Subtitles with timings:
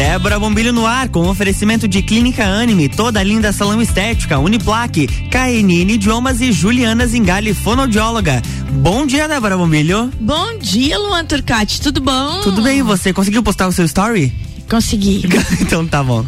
[0.00, 5.92] Débora Bombilho no ar, com oferecimento de Clínica Anime, toda linda salão estética, Uniplaque, KNN
[5.92, 8.40] Idiomas e Juliana Zingali, fonoaudióloga.
[8.72, 10.10] Bom dia, Débora Bombilho.
[10.18, 12.40] Bom dia, Luan Turcati, tudo bom?
[12.40, 14.32] Tudo bem, você conseguiu postar o seu story?
[14.70, 15.24] Consegui.
[15.60, 16.24] então tá bom.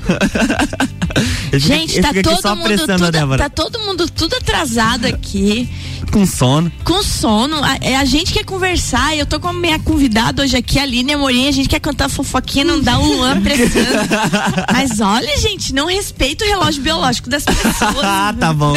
[1.52, 5.68] Gente, tá todo mundo tudo, tá todo mundo tudo atrasado aqui.
[6.10, 6.70] Com sono.
[6.82, 7.62] Com sono.
[7.62, 9.16] A, é, a gente quer conversar.
[9.16, 11.46] Eu tô com a minha convidada hoje aqui, a Aline Amorim.
[11.46, 13.86] A gente quer cantar fofoquinha, não dá o Luan pressando.
[14.72, 17.96] Mas olha, gente, não respeita o relógio biológico das pessoas.
[18.02, 18.74] ah, tá bom.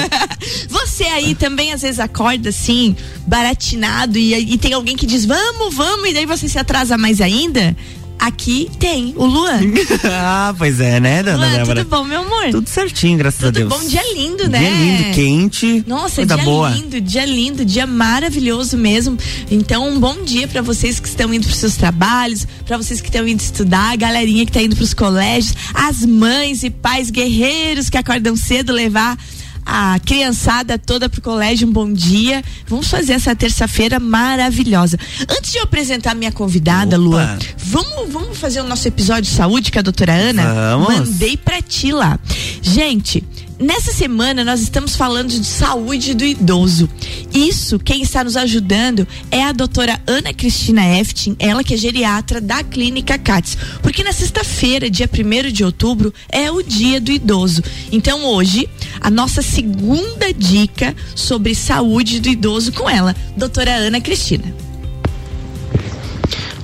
[0.70, 5.74] Você aí também às vezes acorda assim, baratinado, e, e tem alguém que diz, vamos,
[5.74, 7.76] vamos, e daí você se atrasa mais ainda?
[8.20, 9.62] Aqui tem o Luan.
[10.06, 11.84] ah, pois é, né, dona Luan, Débora?
[11.84, 12.50] Tudo bom, meu amor?
[12.52, 13.74] Tudo certinho, graças tudo a Deus.
[13.74, 14.60] Tudo bom, dia lindo, né?
[14.60, 15.84] Dia lindo, quente.
[15.88, 16.70] Nossa, coisa dia boa.
[16.70, 19.18] lindo, dia lindo, dia maravilhoso mesmo.
[19.50, 23.08] Então, um bom dia para vocês que estão indo para seus trabalhos, para vocês que
[23.08, 27.10] estão indo estudar, a galerinha que tá indo para os colégios, as mães e pais
[27.10, 29.18] guerreiros que acordam cedo levar
[29.66, 32.44] a criançada toda pro colégio, um bom dia.
[32.68, 34.98] Vamos fazer essa terça-feira maravilhosa.
[35.28, 37.04] Antes de eu apresentar minha convidada, Opa.
[37.04, 40.54] Lua, vamos, vamos fazer o nosso episódio de saúde com a doutora Ana?
[40.78, 41.10] Vamos.
[41.10, 42.20] Mandei pra ti lá.
[42.62, 43.24] Gente,
[43.58, 46.90] Nessa semana nós estamos falando de saúde do idoso.
[47.34, 52.42] Isso, quem está nos ajudando é a doutora Ana Cristina Eftin, ela que é geriatra
[52.42, 53.58] da Clínica CATS.
[53.82, 57.64] Porque na sexta-feira, dia 1 de outubro, é o dia do idoso.
[57.94, 58.68] Então hoje,
[59.00, 64.65] a nossa segunda dica sobre saúde do idoso com ela, doutora Ana Cristina.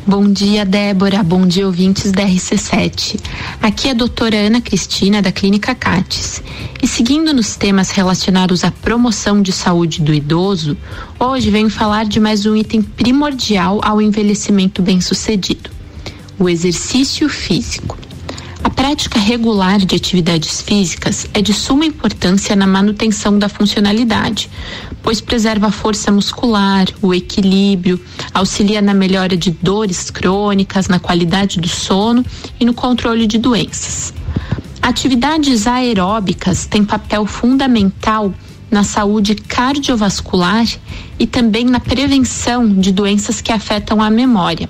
[0.05, 1.21] Bom dia, Débora.
[1.21, 3.19] Bom dia, ouvintes da RC7.
[3.61, 6.41] Aqui é a doutora Ana Cristina, da Clínica CATES.
[6.81, 10.75] E seguindo nos temas relacionados à promoção de saúde do idoso,
[11.19, 15.69] hoje venho falar de mais um item primordial ao envelhecimento bem-sucedido:
[16.39, 17.95] o exercício físico.
[18.63, 24.49] A prática regular de atividades físicas é de suma importância na manutenção da funcionalidade,
[25.01, 27.99] pois preserva a força muscular, o equilíbrio,
[28.33, 32.23] auxilia na melhora de dores crônicas, na qualidade do sono
[32.59, 34.13] e no controle de doenças.
[34.81, 38.33] Atividades aeróbicas têm papel fundamental
[38.69, 40.65] na saúde cardiovascular
[41.19, 44.69] e também na prevenção de doenças que afetam a memória.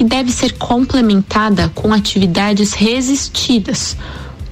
[0.00, 3.96] E deve ser complementada com atividades resistidas,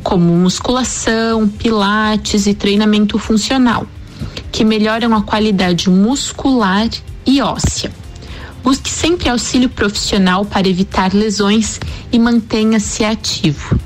[0.05, 3.85] como musculação, pilates e treinamento funcional
[4.51, 6.89] que melhoram a qualidade muscular
[7.25, 7.93] e óssea.
[8.63, 11.79] Busque sempre auxílio profissional para evitar lesões
[12.11, 13.79] e mantenha-se ativo.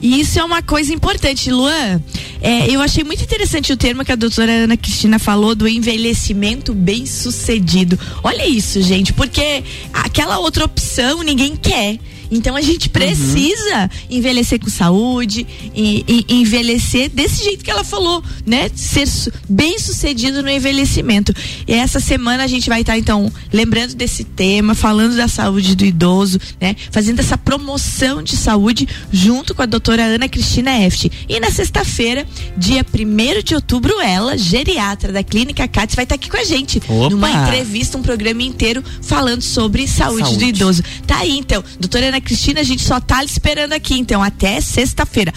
[0.00, 2.00] E isso é uma coisa importante, Luan.
[2.40, 6.72] É, eu achei muito interessante o termo que a doutora Ana Cristina falou do envelhecimento
[6.72, 7.98] bem sucedido.
[8.22, 11.98] Olha isso, gente, porque aquela outra opção ninguém quer.
[12.30, 14.16] Então a gente precisa uhum.
[14.16, 18.70] envelhecer com saúde e, e, envelhecer desse jeito que ela falou, né?
[18.74, 19.08] Ser
[19.48, 21.32] bem sucedido no envelhecimento.
[21.66, 25.74] E essa semana a gente vai estar tá, então lembrando desse tema, falando da saúde
[25.74, 26.76] do idoso, né?
[26.90, 31.10] Fazendo essa promoção de saúde junto com a doutora Ana Cristina Eft.
[31.28, 36.20] E na sexta-feira, dia 1 de outubro, ela, geriatra da Clínica CATS, vai estar tá
[36.20, 36.80] aqui com a gente.
[36.88, 37.10] Opa.
[37.10, 40.38] Numa entrevista, um programa inteiro falando sobre saúde, saúde.
[40.38, 40.82] do idoso.
[41.06, 45.32] Tá aí então, doutora Ana Cristina, a gente só tá esperando aqui, então, até sexta-feira.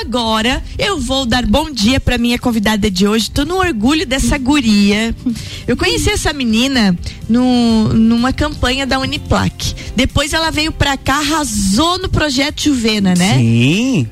[0.00, 3.30] Agora, eu vou dar bom dia para minha convidada de hoje.
[3.30, 5.14] Tô no orgulho dessa guria.
[5.66, 6.96] Eu conheci essa menina
[7.28, 9.74] no, numa campanha da Uniplac.
[9.94, 13.38] Depois ela veio pra cá, arrasou no projeto Juvena, né?
[13.38, 14.06] Sim.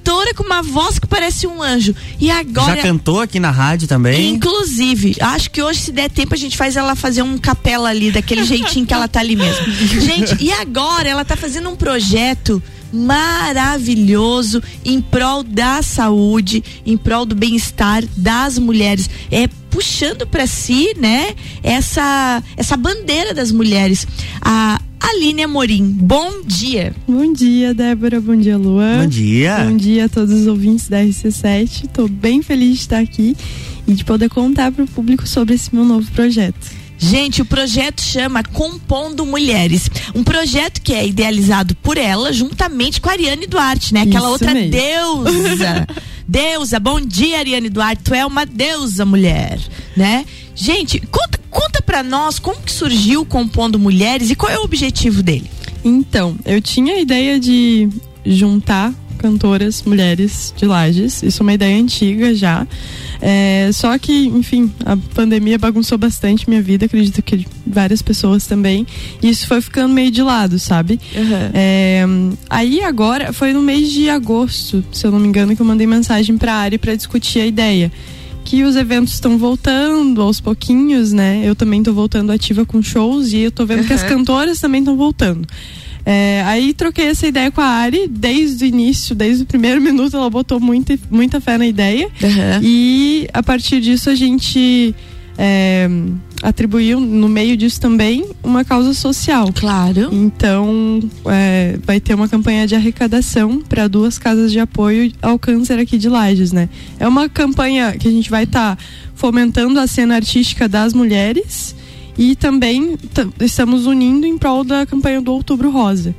[0.00, 1.94] Cantora com uma voz que parece um anjo.
[2.18, 2.76] E agora.
[2.76, 4.30] Já cantou aqui na rádio também?
[4.30, 8.10] Inclusive, acho que hoje, se der tempo, a gente faz ela fazer um capela ali,
[8.10, 9.66] daquele jeitinho que ela tá ali mesmo.
[10.00, 12.62] Gente, e agora ela tá fazendo um projeto
[12.92, 19.08] maravilhoso em prol da saúde, em prol do bem-estar das mulheres.
[19.30, 24.06] É puxando para si, né, essa essa bandeira das mulheres.
[24.40, 26.94] A Aline Amorim, bom dia.
[27.08, 28.20] Bom dia, Débora.
[28.20, 29.02] Bom dia, Luan.
[29.02, 29.58] Bom dia.
[29.64, 31.84] Bom dia a todos os ouvintes da RC7.
[31.86, 33.36] Estou bem feliz de estar aqui
[33.86, 36.80] e de poder contar para o público sobre esse meu novo projeto.
[36.98, 39.90] Gente, o projeto chama Compondo Mulheres.
[40.14, 44.02] Um projeto que é idealizado por ela, juntamente com a Ariane Duarte, né?
[44.02, 44.70] Aquela Isso outra mesmo.
[44.70, 45.86] deusa.
[46.28, 48.02] deusa, bom dia, Ariane Duarte.
[48.04, 49.58] Tu é uma deusa, mulher,
[49.96, 50.26] né?
[50.54, 54.62] Gente, conta, conta pra nós como que surgiu o Compondo Mulheres e qual é o
[54.62, 55.50] objetivo dele.
[55.84, 57.88] Então, eu tinha a ideia de
[58.24, 61.22] juntar cantoras mulheres de Lages.
[61.22, 62.66] Isso é uma ideia antiga já.
[63.20, 68.86] É, só que, enfim, a pandemia bagunçou bastante minha vida, acredito que várias pessoas também.
[69.22, 70.98] E isso foi ficando meio de lado, sabe?
[71.14, 71.50] Uhum.
[71.52, 72.04] É,
[72.48, 75.86] aí agora, foi no mês de agosto, se eu não me engano, que eu mandei
[75.86, 77.92] mensagem pra área para discutir a ideia
[78.44, 81.42] que os eventos estão voltando aos pouquinhos, né?
[81.44, 83.86] Eu também tô voltando ativa com shows e eu tô vendo uhum.
[83.86, 85.46] que as cantoras também estão voltando.
[86.04, 90.16] É, aí troquei essa ideia com a Ari desde o início, desde o primeiro minuto,
[90.16, 92.06] ela botou muita, muita fé na ideia.
[92.06, 92.60] Uhum.
[92.62, 94.94] E a partir disso a gente
[95.38, 95.88] é,
[96.42, 99.52] atribuiu no meio disso também uma causa social.
[99.52, 100.08] Claro.
[100.12, 105.78] Então é, vai ter uma campanha de arrecadação para duas casas de apoio ao câncer
[105.78, 106.68] aqui de Lages, né?
[106.98, 108.82] É uma campanha que a gente vai estar tá
[109.14, 111.74] fomentando a cena artística das mulheres
[112.16, 112.96] e também
[113.40, 116.14] estamos unindo em prol da campanha do Outubro Rosa.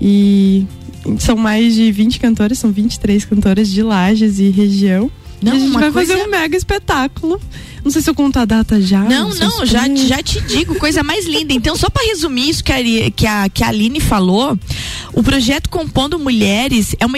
[0.00, 0.66] E
[1.18, 5.10] são mais de 20 cantoras, são 23 cantoras de Lages e região.
[5.50, 6.12] Não, a gente vai coisa...
[6.12, 7.40] fazer um mega espetáculo
[7.86, 8.98] não sei se eu conto a data já.
[9.04, 11.52] Não, não, já, já te digo, coisa mais linda.
[11.52, 12.82] Então, só para resumir isso que a,
[13.12, 14.58] que, a, que a Aline falou,
[15.12, 17.16] o projeto Compondo Mulheres é uma,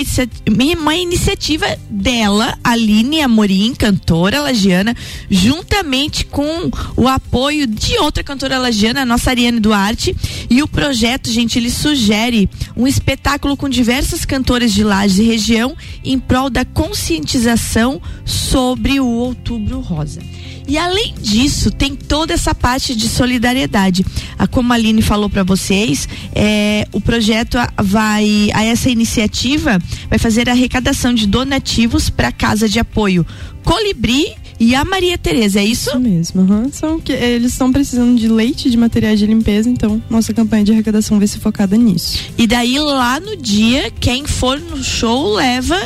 [0.79, 4.95] uma iniciativa dela, Aline Amorim, cantora lagiana,
[5.31, 10.15] juntamente com o apoio de outra cantora lagiana, a nossa Ariane Duarte.
[10.51, 12.47] E o projeto, gente, ele sugere
[12.77, 19.07] um espetáculo com diversas cantoras de Lages e região em prol da conscientização sobre o
[19.07, 20.21] Outubro Rosa.
[20.69, 24.05] E além disso, tem toda essa parte de solidariedade.
[24.39, 29.79] A, como a Aline falou para vocês, é, o projeto vai, a essa iniciativa
[30.11, 33.27] vai fazer a arrecadação de donativos para a casa de apoio
[33.65, 35.91] Colibri e a Maria Tereza, é isso?
[35.91, 36.43] Isso mesmo.
[36.43, 36.71] Uhum.
[36.73, 40.73] São que eles estão precisando de leite, de materiais de limpeza, então nossa campanha de
[40.73, 42.19] arrecadação vai ser focada nisso.
[42.37, 45.79] E daí lá no dia, quem for no show leva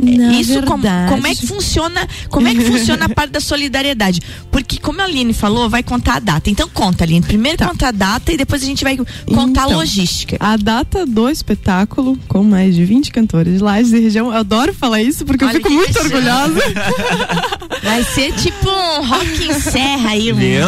[0.00, 0.66] na Isso verdade...
[0.66, 2.08] como, como, é que funciona?
[2.28, 4.20] Como é que funciona a parte da solidariedade?
[4.50, 6.48] Porque como a Aline falou, vai contar a data.
[6.48, 7.22] Então conta, Aline.
[7.22, 7.68] Primeiro tá.
[7.68, 10.36] conta a data e depois a gente vai contar então, a logística.
[10.40, 14.26] A data do espetáculo, com mais de 20 cantores de Lages e região.
[14.28, 16.60] Eu adoro falar isso porque Olha eu fico muito orgulhosa.
[17.82, 20.66] Vai ser tipo um rock em serra aí, Viu?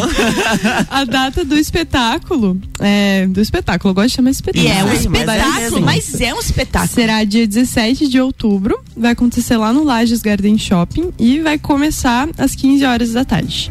[0.90, 4.67] A data do espetáculo, é, do espetáculo, eu gosto de chamar espetáculo.
[4.67, 6.94] E é um espetáculo, mas é um espetáculo.
[6.94, 12.29] Será dia 17 de outubro, vai acontecer lá no Lages Garden Shopping e vai começar
[12.37, 13.71] às 15 horas da tarde.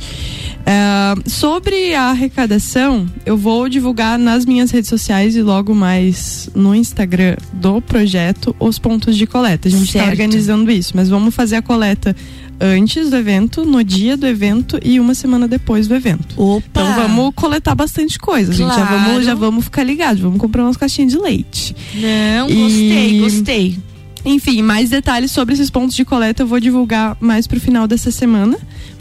[0.61, 6.73] Uh, sobre a arrecadação, eu vou divulgar nas minhas redes sociais e logo mais no
[6.73, 9.67] Instagram do projeto os pontos de coleta.
[9.67, 12.15] A gente está organizando isso, mas vamos fazer a coleta
[12.59, 16.41] antes do evento, no dia do evento e uma semana depois do evento.
[16.41, 16.63] Opa.
[16.69, 18.73] Então vamos coletar bastante coisa, claro.
[18.73, 18.79] gente.
[18.79, 21.75] Já vamos, já vamos ficar ligados, vamos comprar umas caixinhas de leite.
[21.95, 22.55] Não, e...
[22.55, 23.90] gostei, gostei.
[24.23, 28.11] Enfim, mais detalhes sobre esses pontos de coleta eu vou divulgar mais pro final dessa
[28.11, 28.57] semana.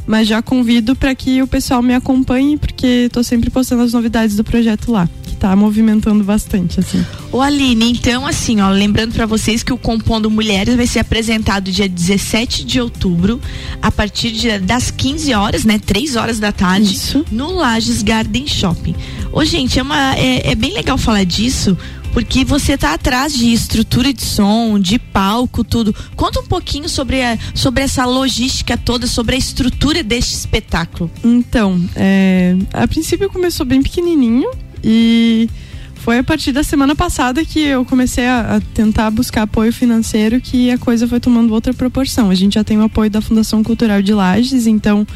[0.06, 4.34] Mas já convido para que o pessoal me acompanhe, porque estou sempre postando as novidades
[4.34, 7.04] do projeto lá, que está movimentando bastante, assim.
[7.30, 11.70] Ô Aline, então assim, ó, lembrando para vocês que o Compondo Mulheres vai ser apresentado
[11.70, 13.40] dia 17 de outubro,
[13.80, 15.78] a partir de, das 15 horas, né?
[15.78, 17.24] 3 horas da tarde, Isso.
[17.30, 18.96] no Lages Garden Shopping.
[19.32, 21.78] Ô, gente, é, uma, é, é bem legal falar disso,
[22.12, 25.94] porque você está atrás de estrutura de som, de palco, tudo.
[26.16, 31.10] Conta um pouquinho sobre, a, sobre essa logística toda, sobre a estrutura deste espetáculo.
[31.22, 34.50] Então, é, a princípio começou bem pequenininho
[34.82, 35.48] e
[35.96, 40.40] foi a partir da semana passada que eu comecei a, a, tentar buscar apoio financeiro
[40.40, 42.30] que a coisa foi tomando outra proporção.
[42.30, 45.06] A gente já tem o apoio da Fundação Cultural de Lages, então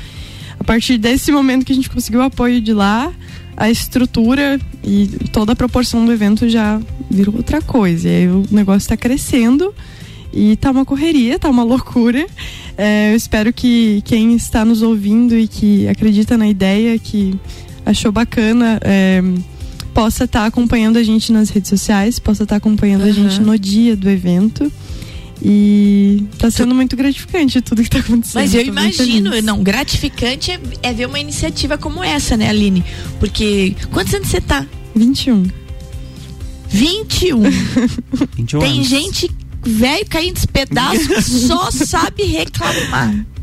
[0.61, 3.13] a partir desse momento que a gente conseguiu o apoio de lá,
[3.57, 6.81] a estrutura e toda a proporção do evento já
[7.11, 8.09] virou outra coisa.
[8.09, 9.75] E aí o negócio está crescendo
[10.33, 12.27] e tá uma correria, tá uma loucura.
[12.77, 17.35] É, eu espero que quem está nos ouvindo e que acredita na ideia, que
[17.87, 19.23] achou bacana, é,
[19.93, 23.09] possa estar tá acompanhando a gente nas redes sociais, possa estar tá acompanhando uhum.
[23.09, 24.71] a gente no dia do evento.
[25.43, 28.35] E tá sendo muito gratificante tudo que tá acontecendo.
[28.43, 32.85] Mas eu imagino, não, gratificante é, é, ver uma iniciativa como essa, né, Aline?
[33.19, 34.67] Porque quantos anos você tá?
[34.95, 35.45] 21.
[36.69, 37.43] 21.
[38.37, 38.89] 21 Tem anos.
[38.89, 39.31] gente
[39.63, 43.15] velho caindo de pedaços que só sabe reclamar.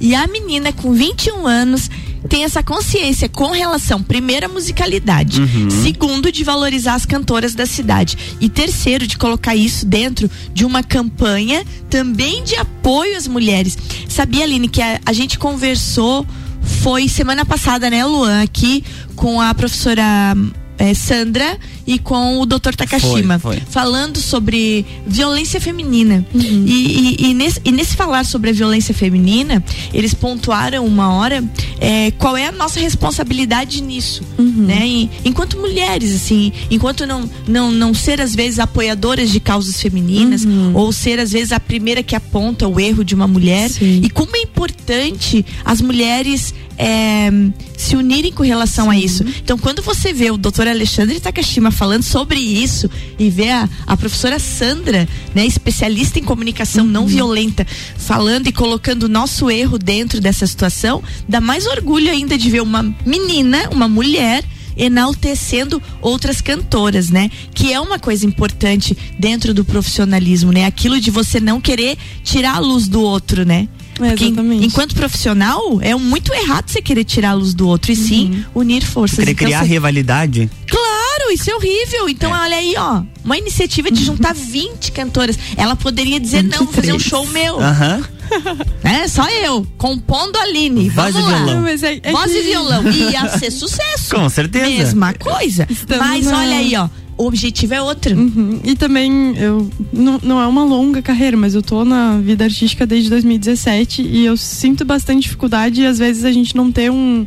[0.00, 1.90] E a menina com 21 anos
[2.28, 5.70] tem essa consciência com relação, primeiro, à musicalidade, uhum.
[5.70, 10.82] segundo, de valorizar as cantoras da cidade, e terceiro, de colocar isso dentro de uma
[10.82, 13.76] campanha também de apoio às mulheres.
[14.08, 16.26] Sabia, Aline, que a, a gente conversou,
[16.62, 18.84] foi semana passada, né, Luan, aqui
[19.16, 20.34] com a professora
[20.78, 21.58] é, Sandra
[21.94, 22.74] e com o Dr.
[22.76, 23.62] Takashima, Foi, foi.
[23.68, 26.24] falando sobre violência feminina.
[26.34, 31.42] E, e- e nesse, e nesse falar sobre a violência feminina, eles pontuaram uma hora
[31.80, 34.86] é, qual é a nossa responsabilidade nisso, né?
[34.86, 40.46] E, enquanto mulheres, assim, enquanto não, não, não ser às vezes apoiadoras de causas femininas
[40.74, 44.00] ou ser às vezes a primeira que aponta o erro de uma mulher Sim.
[44.04, 47.30] e como é importante as mulheres é,
[47.76, 49.22] se unirem com relação a isso.
[49.42, 53.96] Então, quando você vê o doutor Alexandre Takashima falando sobre isso e vê a, a
[53.96, 60.20] professora Sandra, né, especialista em comunicação não violenta, falando e colocando o nosso erro dentro
[60.20, 64.44] dessa situação, dá mais orgulho ainda de ver uma menina, uma mulher
[64.76, 67.30] enaltecendo outras cantoras, né?
[67.54, 70.66] Que é uma coisa importante dentro do profissionalismo, né?
[70.66, 73.68] Aquilo de você não querer tirar a luz do outro, né?
[74.00, 74.66] É, Porque en- exatamente.
[74.66, 78.82] enquanto profissional, é muito errado você querer tirar a luz do outro, e sim unir
[78.82, 79.18] forças.
[79.18, 80.50] Querer Então, criar você- rivalidade.
[80.66, 80.89] Claro,
[81.32, 82.08] isso é horrível.
[82.08, 83.02] Então, olha aí, ó.
[83.24, 85.38] Uma iniciativa de juntar 20 cantoras.
[85.56, 87.02] Ela poderia dizer, não, vou fazer um 23.
[87.02, 87.60] show meu.
[87.60, 88.02] Aham.
[88.84, 89.08] Né?
[89.08, 90.88] Só eu, compondo a Aline.
[90.88, 91.38] Voz Vamos e lá.
[91.38, 91.54] violão.
[91.56, 92.84] Não, mas é, é Voz que- e violão.
[92.88, 94.14] Ia ser sucesso.
[94.14, 94.66] Com certeza.
[94.68, 95.66] Mesma coisa.
[95.68, 96.88] Estamos Mas na- olha aí, ó.
[97.18, 98.16] O objetivo é outro.
[98.16, 98.60] Uhum.
[98.62, 102.86] E também, eu não, não é uma longa carreira, mas eu tô na vida artística
[102.86, 107.26] desde 2017 e eu sinto bastante dificuldade e às vezes a gente não ter um.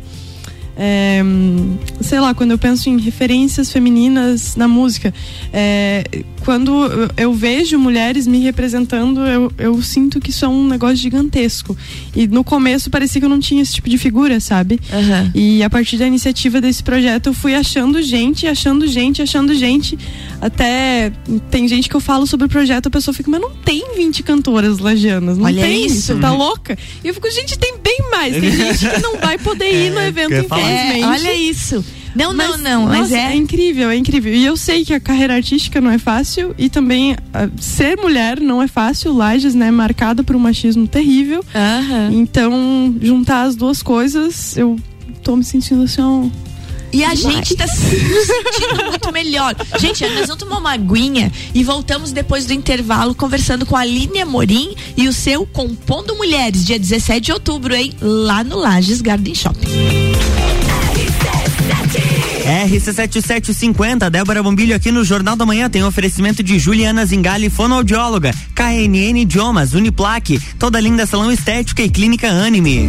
[0.76, 1.22] É,
[2.00, 5.12] sei lá, quando eu penso em referências femininas na música,
[5.52, 6.04] é,
[6.44, 6.72] quando
[7.16, 11.76] eu- vejo mulheres me representando, eu, eu sinto que isso é um negócio gigantesco.
[12.14, 14.78] E no começo parecia que eu não tinha esse tipo de figura, sabe?
[14.92, 15.30] Aham.
[15.34, 19.98] E a partir da iniciativa desse projeto, eu fui achando gente, achando gente, achando gente.
[20.40, 21.12] Até
[21.50, 24.22] tem gente que eu falo sobre o projeto, a pessoa fica, mas não tem 20
[24.22, 25.38] cantoras lagianas.
[25.38, 26.02] Não Olha tem isso.
[26.02, 26.76] Você tá louca?
[27.02, 28.34] E eu fico, gente, tem bem mais.
[28.38, 30.62] Tem gente que não vai poder ir no É, evento, falar.
[30.62, 31.02] infelizmente.
[31.02, 31.84] É, olha isso.
[32.14, 32.86] Não, não, não.
[32.86, 33.36] Mas nossa, é.
[33.36, 34.32] incrível, é incrível.
[34.32, 38.40] E eu sei que a carreira artística não é fácil e também ah, ser mulher
[38.40, 39.12] não é fácil.
[39.14, 41.44] Lages, né, marcada por um machismo terrível.
[41.54, 42.10] Aham.
[42.12, 44.78] Então, juntar as duas coisas, eu
[45.22, 46.26] tô me sentindo assim, ó,
[46.92, 49.54] E a gente tá se sentindo muito melhor.
[49.78, 54.20] Gente, nós vamos tomar uma aguinha e voltamos depois do intervalo conversando com a Aline
[54.20, 57.92] Amorim e o seu Compondo Mulheres, dia 17 de outubro, hein?
[58.00, 59.66] Lá no Lages Garden Shopping.
[62.44, 69.18] RC7750, Débora Bombilho aqui no Jornal da Manhã tem oferecimento de Juliana Zingali, fonoaudióloga, KNN
[69.20, 72.88] Idiomas, Uniplaque, toda linda salão estética e clínica Anime.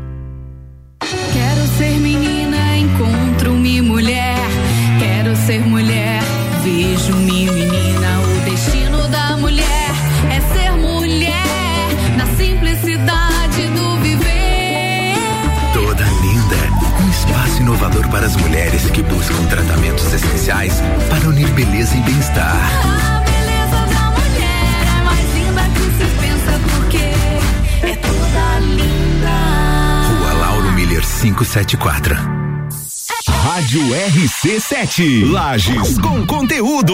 [20.51, 20.73] essenciais
[21.09, 22.55] para unir beleza e bem-estar.
[22.83, 29.29] A beleza da mulher é mais linda que se pensa porque é toda linda.
[30.19, 32.15] Rua Lauro Miller 574.
[33.27, 35.31] Rádio RC7.
[35.31, 36.93] Lages com conteúdo.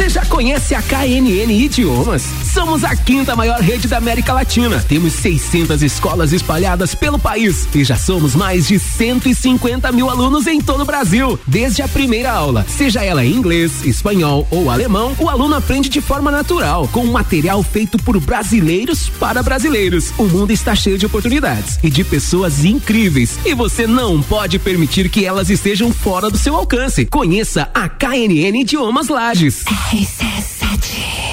[0.00, 2.39] Você já conhece a KNN Idiomas?
[2.52, 4.84] Somos a quinta maior rede da América Latina.
[4.88, 10.60] Temos 600 escolas espalhadas pelo país e já somos mais de 150 mil alunos em
[10.60, 11.38] todo o Brasil.
[11.46, 16.00] Desde a primeira aula, seja ela em inglês, espanhol ou alemão, o aluno aprende de
[16.00, 20.12] forma natural, com material feito por brasileiros para brasileiros.
[20.18, 25.08] O mundo está cheio de oportunidades e de pessoas incríveis e você não pode permitir
[25.08, 27.06] que elas estejam fora do seu alcance.
[27.06, 29.64] Conheça a KNN Idiomas Lages.
[29.92, 31.29] RC7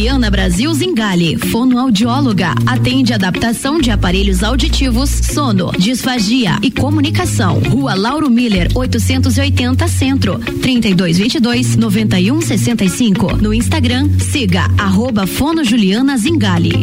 [0.00, 7.60] Juliana Brasil Zingale, fonoaudióloga, atende adaptação de aparelhos auditivos, sono, disfagia e comunicação.
[7.68, 13.36] Rua Lauro Miller, 880 Centro, 3222 9165.
[13.42, 16.82] No Instagram, siga arroba Fono Juliana Zingale.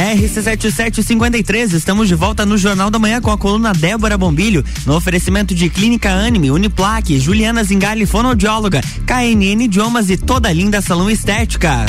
[0.00, 5.54] RC7753, estamos de volta no Jornal da Manhã com a coluna Débora Bombilho, no oferecimento
[5.54, 11.84] de Clínica Anime, Uniplaque, Juliana Zingali, fonoaudióloga, KNN Idiomas e toda linda salão estética.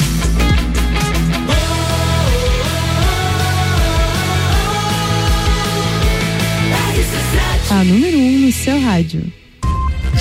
[7.70, 9.32] A número 1 um no seu rádio.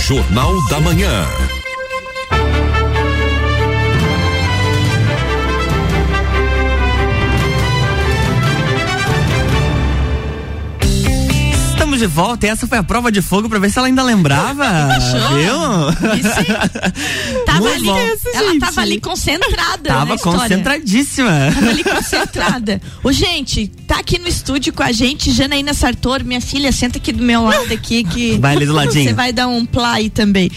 [0.06, 1.26] Jornal da Manhã.
[12.00, 14.64] De volta e essa foi a prova de fogo pra ver se ela ainda lembrava.
[15.36, 16.24] Viu?
[17.44, 17.98] Tava Muito ali, bom.
[18.32, 19.88] ela tava ali concentrada.
[19.88, 21.52] Tava concentradíssima.
[21.54, 22.80] Tava ali concentrada.
[23.04, 27.12] Ô, gente, tá aqui no estúdio com a gente, Janaína Sartor, minha filha, senta aqui
[27.12, 28.38] do meu lado aqui que.
[28.38, 29.04] Vai ali do ladinho.
[29.04, 30.50] Você vai dar um play também.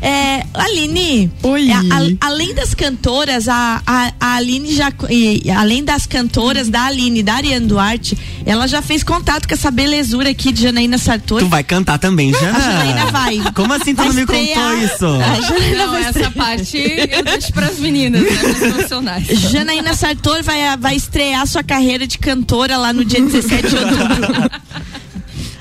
[0.00, 1.70] É, Aline, Oi.
[1.70, 4.92] é, a- além das cantoras, a, a, a Aline já.
[5.10, 9.70] e, além das cantoras da Aline, da Ariane Duarte, ela já fez contato com essa
[9.70, 11.40] belezura aqui de Janaína Sartor.
[11.40, 12.50] Tu vai cantar também, já?
[12.56, 13.40] A Janaína vai.
[13.54, 14.54] Como assim tu Vai não me estrear.
[14.70, 15.06] contou isso?
[15.06, 16.32] A Janaína Não, vai essa estrear.
[16.32, 16.78] parte
[17.10, 18.70] eu deixo pras meninas, né?
[18.70, 19.26] Profissionais.
[19.26, 24.50] Janaína Sartor vai, vai estrear sua carreira de cantora lá no dia 17 de outubro.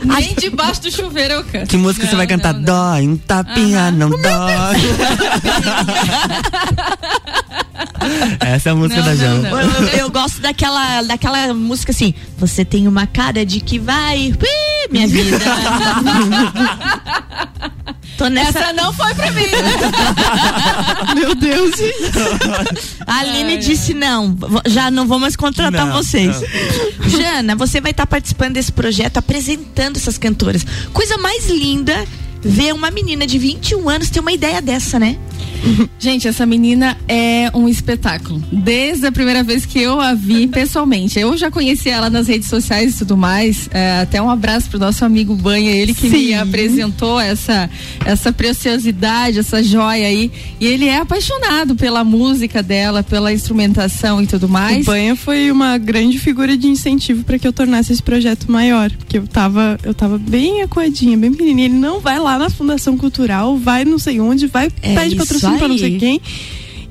[0.08, 1.68] Nem debaixo do chuveiro eu canto.
[1.68, 2.54] Que música Não, você vai cantar?
[2.54, 2.66] não, não.
[2.66, 4.22] Dói, um tapinha, não dói.
[8.40, 9.50] Essa é a música Não, da Jana.
[9.50, 12.14] eu- eu gosto daquela, daquela música assim.
[12.38, 14.30] Você tem uma cara de que vai.
[14.32, 15.38] Ui, minha vida.
[18.18, 18.60] Tô nessa.
[18.60, 19.46] Essa não foi pra mim.
[21.16, 21.72] Meu Deus.
[23.06, 26.36] A Aline disse não, já não vou mais contratar Não, vocês.
[27.08, 30.66] Jana, você vai estar participando desse projeto, apresentando essas cantoras.
[30.92, 32.06] Coisa mais linda
[32.48, 35.18] ver uma menina de 21 anos ter uma ideia dessa, né?
[36.00, 38.42] Gente, essa menina é um espetáculo.
[38.51, 41.20] Desde a primeira vez que eu a vi pessoalmente.
[41.20, 43.70] Eu já conheci ela nas redes sociais e tudo mais.
[43.72, 46.34] É, até um abraço pro nosso amigo Banha, ele que me Sim.
[46.36, 47.70] apresentou essa,
[48.05, 50.31] essa preciosidade, essa joia aí.
[50.60, 54.88] E ele é apaixonado pela música dela, pela instrumentação e tudo mais.
[54.88, 58.92] O Banha foi uma grande figura de incentivo para que eu tornasse esse projeto maior,
[58.92, 61.68] porque eu tava, eu tava bem acuadinha, bem pequenininha.
[61.68, 65.58] Ele não vai lá na Fundação Cultural, vai não sei onde, vai É pede patrocínio
[65.58, 66.22] para não sei quem.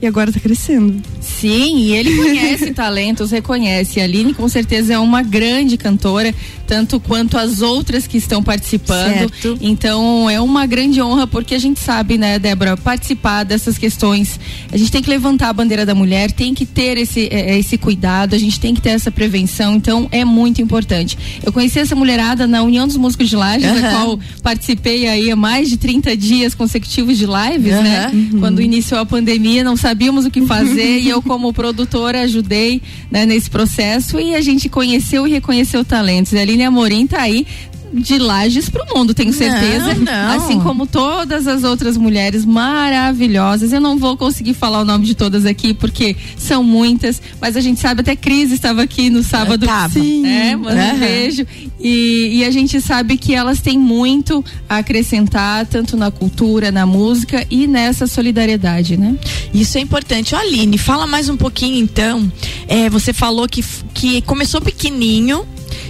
[0.06, 1.02] E agora tá crescendo.
[1.20, 4.00] Sim, e ele conhece talentos, reconhece.
[4.00, 6.32] A Aline com certeza é uma grande cantora,
[6.64, 9.28] tanto quanto as outras que estão participando.
[9.32, 9.58] Certo.
[9.60, 14.38] Então é uma grande honra, porque a gente sabe, né, Débora, participar dessas questões.
[14.72, 17.76] A gente tem que levantar a bandeira da mulher, tem que ter esse, eh, esse
[17.76, 19.74] cuidado, a gente tem que ter essa prevenção.
[19.74, 21.18] Então é muito importante.
[21.42, 23.90] Eu conheci essa mulherada na União dos Músicos de Lages, da Aham.
[23.90, 28.12] qual participei aí há mais de 30 dias consecutivos de lives, né?
[28.38, 33.24] Quando iniciou a pandemia, não sabíamos o que fazer e eu, como produtora, ajudei né,
[33.24, 36.34] nesse processo e a gente conheceu e reconheceu talentos.
[36.34, 37.46] A Aline Amorim tá aí
[37.92, 39.94] de Lages pro mundo, tenho certeza.
[39.94, 40.36] não.
[40.36, 43.72] Assim como todas as outras mulheres maravilhosas.
[43.72, 47.60] Eu não vou conseguir falar o nome de todas aqui porque são muitas, mas a
[47.60, 49.66] gente sabe até Cris estava aqui no sábado.
[49.92, 50.26] Sim.
[50.26, 50.98] É, manda um Aham.
[50.98, 51.46] beijo.
[51.80, 56.86] E, e a gente sabe que elas têm muito a acrescentar, tanto na cultura, na
[56.86, 59.16] música e nessa solidariedade, né?
[59.54, 60.34] Isso é importante.
[60.34, 62.30] Ô, Aline, fala mais um pouquinho então.
[62.68, 65.46] É, você falou que, que começou pequenininho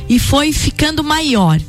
[0.09, 1.61] e foi ficando maior.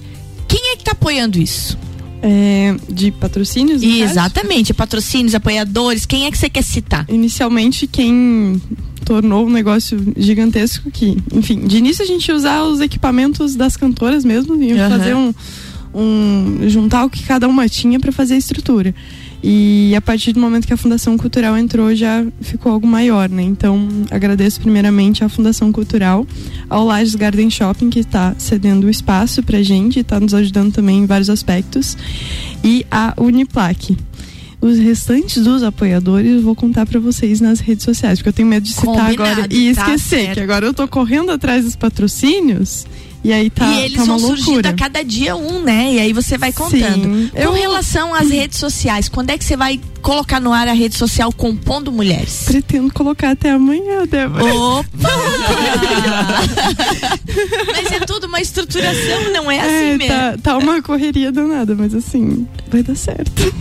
[0.47, 1.77] Quem é que tá apoiando isso?
[2.21, 3.81] É, de patrocínios?
[3.81, 4.03] no caso?
[4.03, 7.05] Exatamente, patrocínios, apoiadores, quem é que você quer citar?
[7.09, 8.59] Inicialmente, quem
[9.05, 13.77] tornou um negócio gigantesco que, enfim, de início a gente ia usar os equipamentos das
[13.77, 14.97] cantoras mesmo, e Aham.
[14.97, 15.33] fazer um,
[15.93, 18.93] um juntar o que cada uma tinha para fazer a estrutura.
[19.43, 23.43] E a partir do momento que a Fundação Cultural entrou, já ficou algo maior, né?
[23.43, 26.25] Então, agradeço primeiramente à Fundação Cultural,
[26.69, 30.99] ao Lages Garden Shopping, que está cedendo o espaço pra gente, está nos ajudando também
[30.99, 31.95] em vários aspectos,
[32.63, 33.97] e a Uniplaque.
[34.59, 38.47] Os restantes dos apoiadores eu vou contar pra vocês nas redes sociais, porque eu tenho
[38.47, 40.33] medo de citar Combinado, agora e tá esquecer, certo.
[40.33, 42.87] que agora eu tô correndo atrás dos patrocínios
[43.23, 44.69] e aí tá, e eles tá uma vão surgindo loucura.
[44.69, 45.93] a cada dia um, né?
[45.95, 47.03] E aí você vai contando.
[47.03, 47.29] Sim.
[47.33, 50.73] Com Eu- relação às redes sociais, quando é que você vai colocar no ar a
[50.73, 52.43] rede social Compondo Mulheres?
[52.45, 54.53] Pretendo colocar até amanhã, Débora.
[54.55, 54.87] Opa!
[57.75, 60.07] Mas é tudo, uma estruturação, não é assim É, mesmo.
[60.15, 63.53] tá, tá uma correria danada, mas assim, vai dar certo.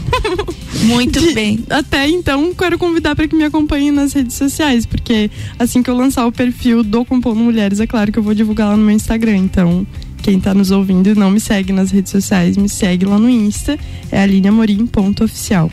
[0.82, 1.64] Muito De- bem.
[1.68, 5.96] Até então, quero convidar para que me acompanhem nas redes sociais, porque assim que eu
[5.96, 8.94] lançar o perfil do Compondo Mulheres, é claro que eu vou divulgar lá no meu
[8.94, 9.36] Instagram.
[9.36, 9.86] Então,
[10.22, 13.28] quem tá nos ouvindo e não me segue nas redes sociais, me segue lá no
[13.28, 13.78] Insta,
[14.10, 15.70] é alineamorim.oficial.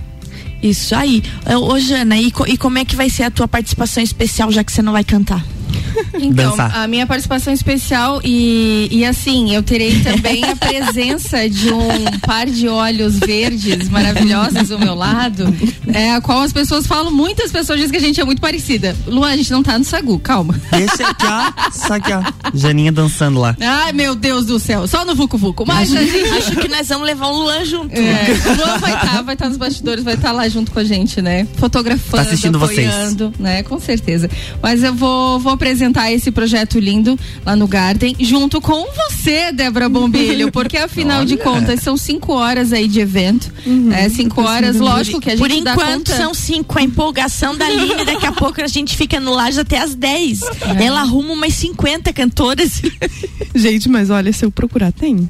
[0.63, 1.21] Isso aí.
[1.62, 4.63] Ô, Jana, e, co- e como é que vai ser a tua participação especial, já
[4.63, 5.45] que você não vai cantar?
[6.23, 6.77] Então, Dançar.
[6.77, 12.45] a minha participação especial e, e assim, eu terei também a presença de um par
[12.47, 15.45] de olhos verdes maravilhosos ao meu lado,
[15.93, 18.95] é, a qual as pessoas falam, muitas pessoas dizem que a gente é muito parecida.
[19.08, 20.60] Luan, a gente não tá no sagu, calma.
[20.71, 21.71] Deixa aqui, ó.
[21.71, 22.21] Só aqui, ó.
[22.53, 23.56] Janinha dançando lá.
[23.60, 25.65] Ai, meu Deus do céu, só no Vucu Vucu.
[25.67, 27.93] Mas a gente Acho que nós vamos levar o Luan junto.
[27.95, 30.84] É, o Luan vai estar, vai estar nos bastidores, vai estar lá junto com a
[30.84, 31.47] gente, né?
[31.58, 32.88] Fotografando, Tá assistindo vocês.
[32.89, 33.63] apoiando, né?
[33.63, 34.29] Com certeza.
[34.62, 39.89] Mas eu vou, vou apresentar esse projeto lindo lá no Garden, junto com você, Débora
[39.89, 41.43] Bombilho, porque afinal de Olha.
[41.43, 44.10] contas são cinco horas aí de evento, né?
[44.10, 46.15] Cinco horas, lógico que a gente Por dá enquanto conta.
[46.15, 46.78] são cinco.
[46.78, 50.41] A empolgação da Aline, daqui a pouco a gente fica no laje até as 10.
[50.41, 50.84] É.
[50.86, 52.82] Ela arruma umas 50 cantoras.
[53.56, 55.17] Gente, mas olha, se eu procurar, tem.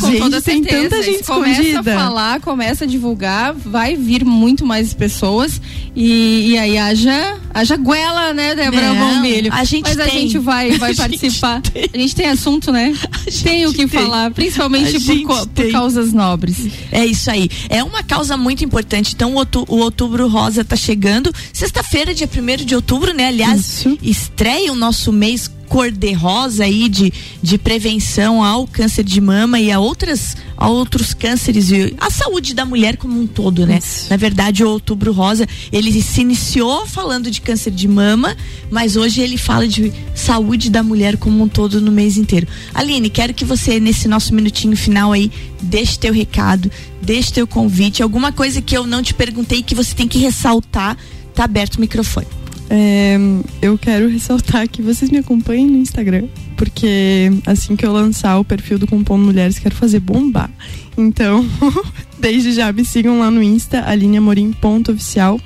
[0.00, 0.88] Com Gente, toda tem certeza.
[0.88, 1.94] tanta gente começa escondida.
[1.94, 5.60] a falar, começa a divulgar, vai vir muito mais pessoas
[5.94, 8.96] e, e aí haja, haja goela, né, Débora Não,
[9.36, 9.52] Bombilho?
[9.52, 10.20] a gente Mas a tem.
[10.22, 11.62] gente vai, vai A gente participar.
[11.92, 12.94] A gente tem assunto, né?
[13.42, 13.88] Tem o que tem.
[13.88, 16.56] falar, A principalmente por, gente por causas nobres.
[16.92, 17.48] É isso aí.
[17.68, 19.12] É uma causa muito importante.
[19.14, 21.32] Então, o, outu- o outubro rosa tá chegando.
[21.52, 23.28] Sexta-feira, dia 1 de outubro, né?
[23.28, 23.98] Aliás, Isso.
[24.02, 29.80] estreia o nosso mês cor-de-rosa aí de, de prevenção ao câncer de mama e a
[29.80, 33.78] outras a outros cânceres e a saúde da mulher como um todo, né?
[33.78, 34.06] Isso.
[34.08, 38.36] Na verdade, o outubro rosa, ele se iniciou falando de câncer de mama,
[38.70, 42.46] mas hoje ele fala de saúde da mulher como um todo no mês inteiro.
[42.72, 46.70] Aline, quero que você nesse nosso minutinho final aí deixe teu recado,
[47.02, 50.96] deixe teu convite, alguma coisa que eu não te perguntei que você tem que ressaltar,
[51.34, 52.26] tá aberto o microfone.
[52.76, 53.16] É,
[53.62, 58.44] eu quero ressaltar que vocês me acompanhem no Instagram, porque assim que eu lançar o
[58.44, 60.50] perfil do Compondo Mulheres, quero fazer bombar.
[60.98, 61.48] Então,
[62.18, 65.40] desde já me sigam lá no Insta, alineamorim.oficial.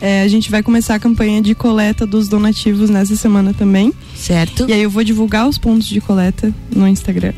[0.00, 3.92] É, a gente vai começar a campanha de coleta dos donativos nessa semana também.
[4.14, 4.64] Certo?
[4.68, 7.32] E aí eu vou divulgar os pontos de coleta no Instagram.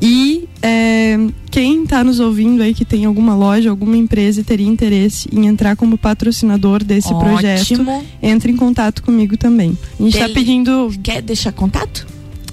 [0.00, 1.18] E é,
[1.50, 5.46] quem está nos ouvindo aí que tem alguma loja, alguma empresa e teria interesse em
[5.46, 8.04] entrar como patrocinador desse projeto, Ótimo.
[8.22, 9.76] entre em contato comigo também.
[9.98, 10.92] A gente está pedindo.
[11.02, 12.06] Quer deixar contato?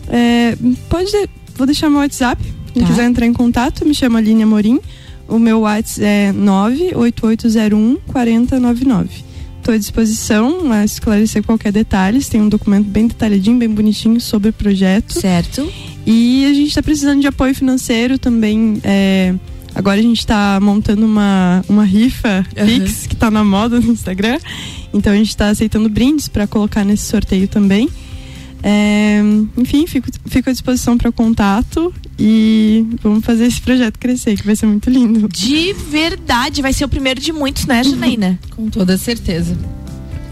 [0.09, 0.57] é,
[0.89, 1.11] pode.
[1.11, 2.41] de- vou deixar meu WhatsApp.
[2.73, 2.89] Quem Tá.
[2.89, 4.79] quiser entrar em contato, me chama Aline Amorim.
[5.27, 9.09] O meu WhatsApp é 98801 4099.
[9.57, 12.23] Estou à disposição a esclarecer qualquer detalhe.
[12.23, 15.19] Tem um documento bem detalhadinho, bem bonitinho sobre o projeto.
[15.19, 15.67] Certo.
[16.09, 18.79] E a gente está precisando de apoio financeiro também.
[18.81, 19.35] é,
[19.75, 22.65] agora a gente está montando uma, uma rifa Uhum.
[22.65, 24.39] Pix, que está na moda no Instagram.
[24.93, 27.89] Então a gente está aceitando brindes para colocar nesse sorteio também.
[28.63, 29.19] É,
[29.57, 34.55] enfim, fico, fico à disposição para contato e vamos fazer esse projeto crescer, que vai
[34.55, 35.27] ser muito lindo.
[35.27, 38.39] De verdade, vai ser o primeiro de muitos, né, Janaína?
[38.55, 39.55] Com toda certeza.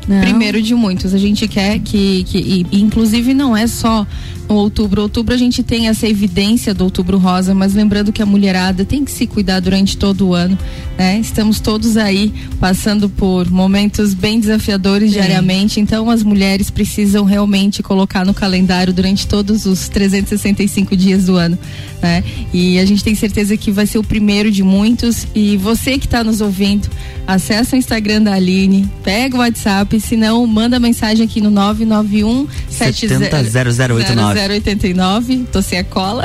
[0.07, 0.21] Não.
[0.21, 1.13] Primeiro de muitos.
[1.13, 2.23] A gente quer que.
[2.25, 4.05] que e, inclusive, não é só
[4.47, 5.01] no outubro.
[5.01, 9.03] Outubro a gente tem essa evidência do outubro rosa, mas lembrando que a mulherada tem
[9.03, 10.57] que se cuidar durante todo o ano.
[10.97, 11.19] Né?
[11.19, 15.15] Estamos todos aí passando por momentos bem desafiadores Sim.
[15.15, 15.79] diariamente.
[15.79, 21.57] Então, as mulheres precisam realmente colocar no calendário durante todos os 365 dias do ano.
[22.01, 22.23] Né?
[22.53, 25.27] E a gente tem certeza que vai ser o primeiro de muitos.
[25.33, 26.87] E você que está nos ouvindo,
[27.25, 32.47] acessa o Instagram da Aline, pega o WhatsApp, se não, manda mensagem aqui no 991
[32.69, 34.47] 700089.
[34.47, 36.23] 0089, tô sem a cola.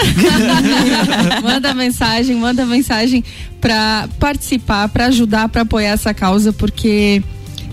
[1.42, 3.24] manda mensagem, manda mensagem
[3.60, 7.22] para participar, para ajudar, para apoiar essa causa, porque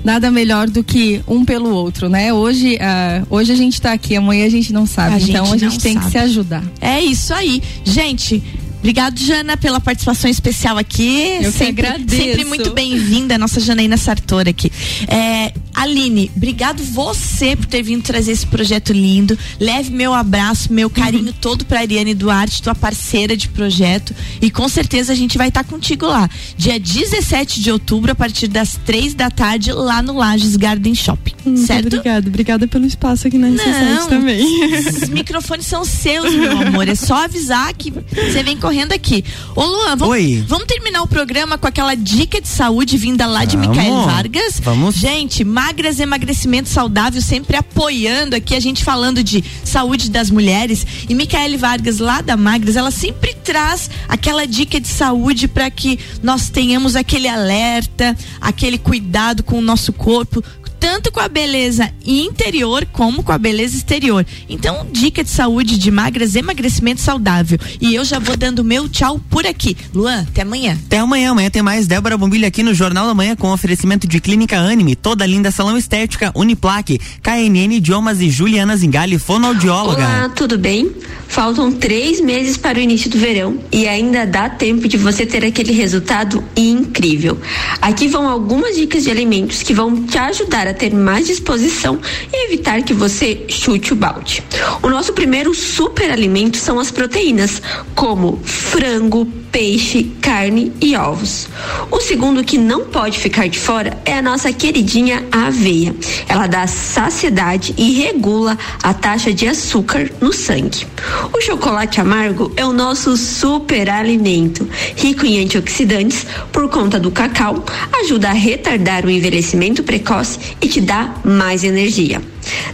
[0.03, 2.31] nada melhor do que um pelo outro, né?
[2.31, 5.45] Hoje, ah, hoje a gente tá aqui, amanhã a gente não sabe, A gente então
[5.45, 6.05] a não gente tem sabe.
[6.05, 6.63] que se ajudar.
[6.79, 7.61] É isso aí.
[7.83, 8.41] Gente,
[8.79, 11.39] obrigado, Jana, pela participação especial aqui.
[11.41, 12.23] Eu que sempre, agradeço.
[12.23, 14.71] Sempre muito bem-vinda, nossa Janaína Sartor aqui.
[15.07, 19.37] É, Aline, obrigado você por ter vindo trazer esse projeto lindo.
[19.59, 24.15] Leve meu abraço, meu carinho todo pra Ariane Duarte, tua parceira de projeto.
[24.41, 26.27] E com certeza a gente vai estar contigo lá.
[26.57, 31.33] Dia 17 de outubro, a partir das três da tarde, lá no Lages Garden Shopping.
[31.45, 31.87] Muito certo?
[31.87, 32.27] obrigada.
[32.27, 33.57] Obrigada pelo espaço aqui na Não.
[33.57, 34.43] RC7 também.
[35.03, 36.87] Os microfones são seus, meu amor.
[36.87, 39.23] É só avisar que você vem correndo aqui.
[39.55, 40.43] Ô, Luan, vamos, Oi.
[40.47, 43.77] vamos terminar o programa com aquela dica de saúde vinda lá de Vamos.
[43.77, 44.59] Micael Vargas.
[44.59, 44.95] Vamos.
[44.95, 50.87] Gente, Magras Emagrecimento Saudável, sempre apoiando aqui, a gente falando de saúde das mulheres.
[51.09, 55.99] E Micaele Vargas, lá da Magras, ela sempre traz aquela dica de saúde para que
[56.23, 60.41] nós tenhamos aquele alerta, aquele cuidado com o nosso corpo,
[60.79, 64.25] tanto com a beleza interior como com a beleza exterior.
[64.49, 67.57] Então, dica de saúde de magras, emagrecimento saudável.
[67.81, 69.75] E eu já vou dando meu tchau por aqui.
[69.93, 70.77] Luan, até amanhã.
[70.85, 74.19] Até amanhã, amanhã tem mais Débora Bombilho aqui no Jornal da Manhã com oferecimento de
[74.19, 80.03] Clínica Anime, toda linda salão estética, Uniplaque, KNN Idiomas e Juliana Zingali, fonoaudióloga.
[80.03, 80.91] Olá, tudo bem?
[81.27, 85.43] Faltam três meses para o início do verão e ainda dá tempo de você ter
[85.43, 87.37] aquele resultado incrível.
[87.81, 91.99] Aqui vão algumas dicas de alimentos que vão te ajudar a ter mais disposição
[92.31, 94.43] e evitar que você chute o balde.
[94.81, 97.61] O nosso primeiro super alimento são as proteínas,
[97.95, 101.47] como frango, peixe, carne e ovos.
[101.89, 105.95] O segundo que não pode ficar de fora é a nossa queridinha aveia.
[106.27, 110.85] Ela dá saciedade e regula a taxa de açúcar no sangue.
[111.33, 117.65] O chocolate amargo é o nosso super alimento, rico em antioxidantes por conta do cacau,
[118.01, 122.21] ajuda a retardar o envelhecimento precoce e te dá mais energia.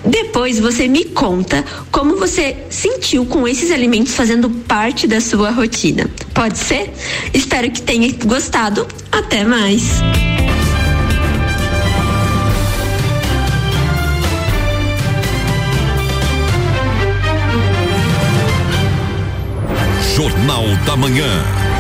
[0.05, 6.09] Depois você me conta como você sentiu com esses alimentos fazendo parte da sua rotina.
[6.33, 6.93] Pode ser?
[7.33, 8.87] Espero que tenha gostado.
[9.11, 10.01] Até mais!
[20.15, 21.72] Jornal da Manhã.